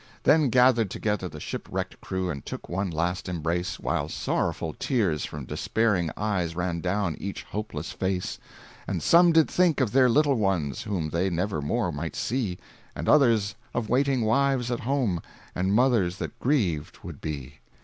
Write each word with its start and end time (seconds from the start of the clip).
Then 0.23 0.49
gathered 0.49 0.89
together 0.89 1.29
the 1.29 1.39
shipwrecked 1.39 2.01
crew 2.01 2.31
And 2.31 2.43
took 2.43 2.67
one 2.67 2.89
last 2.89 3.29
embrace, 3.29 3.79
While 3.79 4.09
sorrowful 4.09 4.73
tears 4.79 5.25
from 5.25 5.45
despairing 5.45 6.09
eyes 6.17 6.55
Ran 6.55 6.79
down 6.81 7.15
each 7.19 7.43
hopeless 7.43 7.91
face; 7.91 8.39
And 8.87 9.03
some 9.03 9.31
did 9.31 9.47
think 9.47 9.79
of 9.79 9.91
their 9.91 10.09
little 10.09 10.37
ones 10.39 10.81
Whom 10.81 11.11
they 11.11 11.29
never 11.29 11.61
more 11.61 11.91
might 11.91 12.15
see, 12.15 12.57
And 12.95 13.07
others 13.07 13.53
of 13.75 13.89
waiting 13.89 14.21
wives 14.23 14.71
at 14.71 14.79
home, 14.79 15.21
And 15.53 15.71
mothers 15.75 16.17
that 16.17 16.39
grieved 16.39 16.97
would 17.03 17.21
be. 17.21 17.59